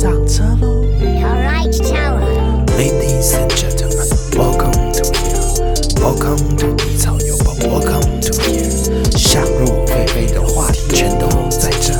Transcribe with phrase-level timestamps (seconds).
[0.00, 5.44] 上车喽 Alright, tower.，Ladies and gentlemen, welcome to here,
[6.00, 9.18] welcome to 低草有宝，welcome to here。
[9.18, 11.92] 想入非非的话题全都在这，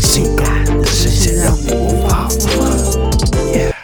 [0.00, 3.10] 性感的声线让你无法负荷。
[3.52, 3.74] Yeah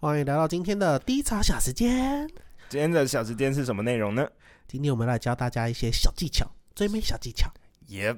[0.00, 2.28] 欢迎来到今天的低潮小时间。
[2.68, 4.26] 今天的小时间是什么内容呢？
[4.66, 7.48] 今天我们来教大家一些小技巧，追妹小技巧。
[7.90, 8.16] 耶、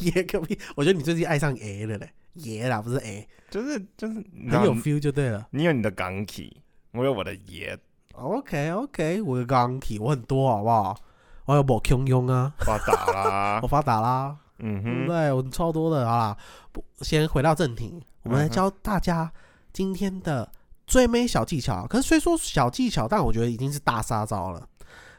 [0.00, 0.58] 耶个屁！
[0.74, 5.46] 我觉得你最近爱上 A 了嘞，耶啦，不是 A，就是就是你很有 feel 就对了。
[5.50, 7.78] 你有你的港体，我有我的爷
[8.12, 10.96] ，OK OK，我的钢体，我很多好不好？
[11.44, 15.32] 我有某 Q 用啊，发达啦 我，发达啦，嗯哼，对？
[15.32, 16.36] 我超多的，啊。
[16.70, 19.30] 不，先回到正题，我们来教大家
[19.72, 20.50] 今天的
[20.86, 21.86] 追妹小技巧。
[21.86, 24.66] 可是虽说小技巧，但我觉得已经是大杀招了。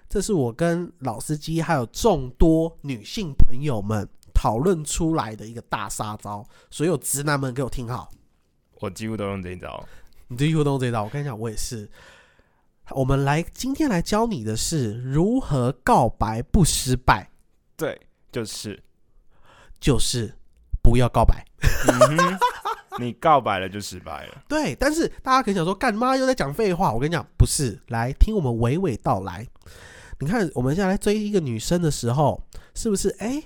[0.10, 4.08] 这是我跟老司机还有众多女性朋友们
[4.44, 8.12] 讨论出来的一个大杀招，所有直男们给我听好。
[8.82, 9.88] 我几乎都用这一招。
[10.28, 11.90] 你几乎都用这一招，我跟你讲，我也是。
[12.90, 17.30] 我们来今天来教你的是如何告白不失败，
[17.78, 17.98] 对，
[18.34, 18.84] 就是，
[19.80, 20.36] 就是
[20.82, 21.46] 不要告白。
[21.88, 22.38] 嗯，
[23.00, 24.44] 你告白了就失败了。
[24.50, 26.92] 对，但是大家可能想说，干妈又在讲废话。
[26.92, 29.48] 我跟你讲，不是，来听我们娓娓道来。
[30.20, 32.44] 你看，我们现在来追一个女生的时候，
[32.76, 33.42] 是不是哎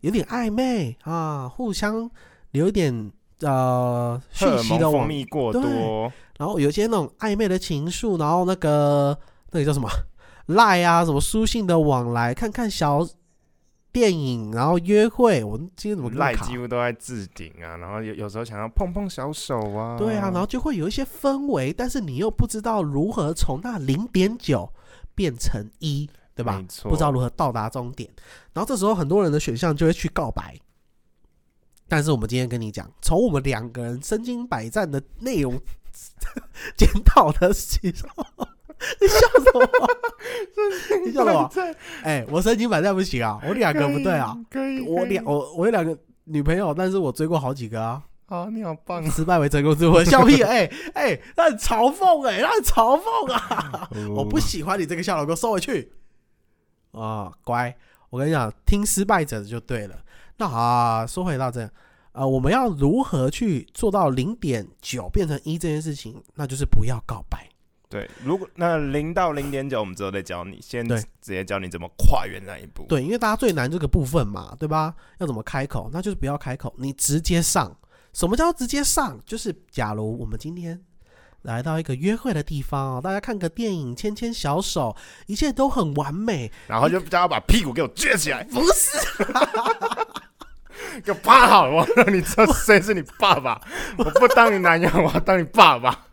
[0.00, 2.10] 有点暧昧啊，互相
[2.52, 9.18] 有一点呃讯息的往分泌过多，然后有些那种暧昧的情愫，然后那个
[9.50, 9.88] 那个叫什么？
[10.46, 13.06] 赖啊，什么书信的往来，看看小
[13.92, 15.44] 电影，然后约会。
[15.44, 24.68] 我今天怎么赖几乎都在置顶啊，然后有有时候想要碰碰小手啊，对啊，然后就会有一些氛围，但是你又不知道如何从那零点九
[25.14, 28.08] 变成一，对吧不知道如何到达终点。
[28.52, 30.58] 然后这时候很多人的选项就会去告白。
[31.88, 35.60] 但是我们今天跟你讲，从我们两个人身经百战的内容
[36.78, 37.78] 检讨的时
[38.14, 38.24] 候，
[39.00, 39.68] 你笑什么？
[41.04, 41.50] 你笑什么？
[41.52, 50.40] 在哎、我身经百战不行啊，我两个不对啊，可以，我两我我我有两个女朋友，但是我追过好几个啊，好，你好棒，失败为成功之母，笑屁！
[50.44, 53.90] 哎、哎、那很嘲讽哎、他很嘲讽啊！
[54.14, 55.92] 我不喜欢你这个笑容，给我收回去。
[56.92, 57.76] 啊，乖，
[58.10, 59.96] 我跟你讲，听失败者的就对了。
[60.38, 61.70] 那好、啊，说回到这，
[62.12, 66.22] 呃，我们要如何去做到零点九变成一这件事情？
[66.34, 67.46] 那就是不要告白。
[67.88, 72.86] 对，如果那零到零点九，我们之后再教你，先对直接教你怎么跨越那一步。
[72.88, 74.94] 对，因为大家最难这个部分嘛，对吧？
[75.18, 75.90] 要怎么开口？
[75.92, 77.76] 那就是不要开口，你直接上。
[78.12, 79.18] 什么叫直接上？
[79.26, 80.80] 就是假如我们今天
[81.42, 84.94] 来到一个约会的地方哦，大家看个电影，牵牵小手，
[85.26, 86.50] 一切都很完美。
[86.66, 88.98] 然后就叫他把屁股给我撅起来，不是，
[91.02, 93.60] 给我趴好，我让你知道谁是你爸爸。
[93.96, 96.06] 我不当你男友，我要当你爸爸。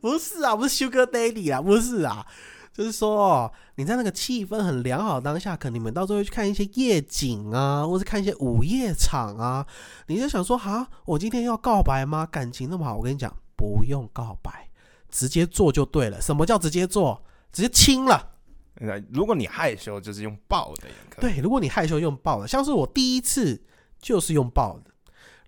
[0.00, 2.26] 不是啊，不是 Sugar Daddy 啊，不是啊，
[2.72, 9.66] 就是说哦你在那个气氛很良好的当下，可能你们到最后去看一些夜景啊，或是看一些午夜场啊，
[10.06, 12.26] 你就想说，哈，我今天要告白吗？
[12.26, 14.70] 感情那么好，我跟你讲，不用告白，
[15.08, 16.20] 直接做就对了。
[16.20, 17.20] 什么叫直接做？
[17.52, 18.36] 直接亲了。
[18.76, 21.34] 那如果你害羞，就是用抱的也可以。
[21.34, 23.60] 对，如果你害羞用抱的，像是我第一次
[23.98, 24.92] 就是用抱的，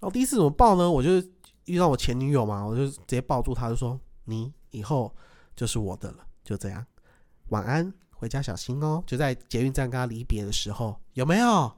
[0.01, 0.91] 然后第一次怎么抱呢？
[0.91, 1.23] 我就
[1.67, 5.15] 遇到我前女友嘛，我就直接抱住她，就说你以后
[5.55, 6.85] 就是我的了，就这样，
[7.51, 9.01] 晚安，回家小心哦。
[9.07, 11.73] 就在捷运站跟她离别的时候，有没有？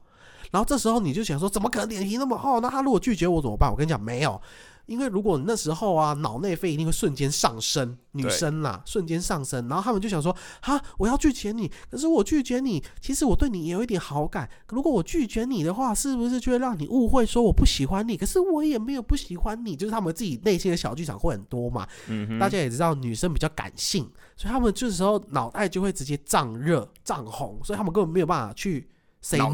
[0.51, 2.59] 然后这时候你就想说，怎么可能脸皮那么厚？
[2.59, 3.71] 那他如果拒绝我怎么办？
[3.71, 4.39] 我跟你讲，没有，
[4.85, 14.49] 因为如果那时候啊，脑内啡一定会瞬间上升，女生啦，瞬间上升，然后他们就想说，哈，我要拒绝你，可是我拒绝你，其实我对你也有一点好感。
[14.69, 18.17] 如果我拒绝你的话，是不是就会让你误会说我不喜欢你？
[18.17, 21.87] 可是我也没有不喜欢你，就是他们自己内心的小剧场会很多嘛。
[22.07, 24.03] 嗯哼，大家也知道女生比较感性，
[24.35, 28.89] 所以他们这时候脑袋就会直接胀热、胀红，所以他们根本没有办法去
[29.21, 29.53] say no。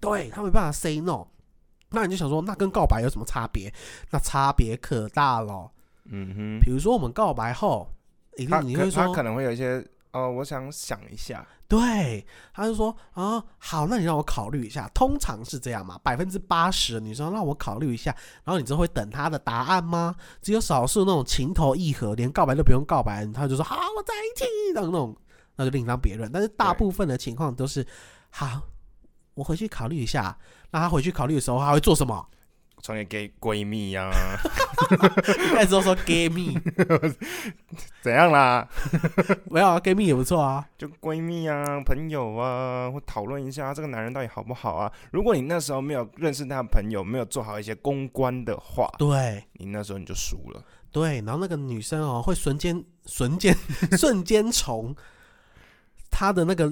[0.00, 1.26] 对他没办法 say no。
[1.90, 3.72] 那你就想说，那跟告白有什么差别？
[4.10, 5.70] 那差别可大了。
[6.10, 7.92] 嗯哼，比如说我们告白后，
[8.36, 14.88] 一他定你会说，可他可能会有一些哦，我想想一下，对，他就说啊，好，那你让我考虑一下。
[14.94, 18.10] 通常是这样嘛，百分之八十的女生让我考虑一下，
[18.42, 20.16] 然后你就会等他的答案吗？
[20.40, 25.16] 只有少数那种情投意合，连告白都不用告白，他就说好，我在一起，那种那种，
[25.56, 26.32] 那就另当别论。
[26.32, 27.86] 但是大部分的情况都是
[28.30, 28.62] 好，
[29.38, 30.36] 我回去考虑一下。
[30.72, 32.26] 那他回去考虑的时候，他会做什么？
[32.80, 34.08] 传给给闺蜜呀、
[35.50, 36.56] 一开始都说 gay 蜜，
[38.00, 38.68] 怎样啦？
[39.50, 40.64] 没有啊，gay 蜜也不错啊。
[40.78, 44.92] 就闺蜜啊、朋友啊，会讨论一下这个男人到底好不好啊。
[45.10, 50.62] 如果你那时候没有认识他的朋友，没有做好一些公关的话，对你那时候你就输了。
[50.92, 53.52] 对，然后那个女生哦，会瞬间瞬间
[53.98, 54.94] 瞬间从
[56.12, 56.70] 她的那个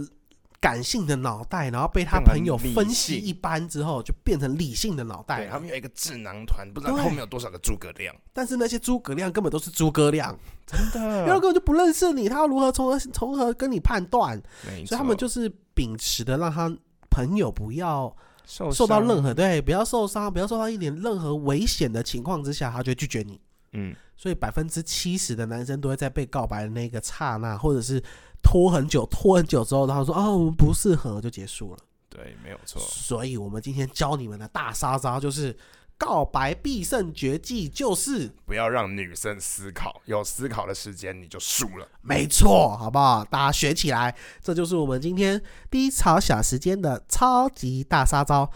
[0.67, 5.37] 感性的脑袋，然后被他朋友分析一般之后，就变成理性的脑袋。
[5.37, 8.13] 对他们有一个智囊团，不知道对后面有多少个诸葛亮。
[8.33, 10.37] 但是那些诸葛亮根本都是诸葛亮，
[10.67, 14.43] 真的因为根本就不认识你，他要如何从何从何跟你判断？
[14.67, 16.77] 没所以他们就是秉持的让他
[17.09, 18.13] 朋友不要
[18.45, 23.41] 受受到任何对，不要受伤，不要受到一点任何危险的情况之下，他就会拒绝你。
[23.73, 28.03] 嗯，所以百分之七十的男生都会在被告白的那个刹那，或者是
[28.47, 31.79] 拖很久、拖很久之后，然后说哦我们不适合就结束了。
[32.09, 32.81] 对，没有错。
[32.81, 35.55] 所以我们今天教你们的大杀招就是
[35.99, 41.89] 告白必胜绝技，就是不要让女生思考，有思考的时间你就输了。
[42.01, 43.25] 没错，好不好？
[43.25, 48.49] 大家学起来，这就是我们今天低潮小时间的超级大杀招，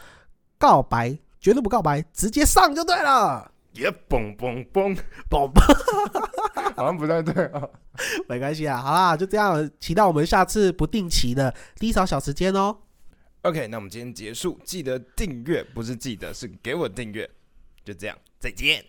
[0.56, 3.50] 告白绝对不告白，直接上就对了。
[3.72, 4.96] 也嘣嘣嘣，
[5.30, 7.68] 嘣嘣，好像不太对啊。
[8.28, 12.76] 没关系啊，好啦，就这样，期待我们下次不定期的低潮小时间哦。
[13.42, 17.28] OK，那我们今天结束，记得订阅，不是记得是给我订阅，
[17.84, 18.84] 就这样，再见。